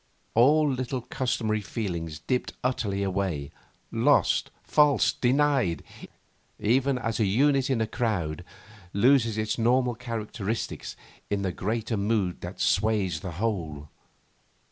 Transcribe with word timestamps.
All 0.33 0.67
little 0.67 1.01
customary 1.01 1.61
feelings 1.61 2.17
dipped 2.17 2.53
utterly 2.63 3.03
away, 3.03 3.51
lost, 3.91 4.49
false, 4.63 5.13
denied, 5.13 5.83
even 6.57 6.97
as 6.97 7.19
a 7.19 7.25
unit 7.25 7.69
in 7.69 7.81
a 7.81 7.85
crowd 7.85 8.43
loses 8.93 9.37
its 9.37 9.59
normal 9.59 9.93
characteristics 9.93 10.95
in 11.29 11.43
the 11.43 11.51
greater 11.51 11.97
mood 11.97 12.41
that 12.41 12.59
sways 12.59 13.19
the 13.19 13.33
whole. 13.33 13.89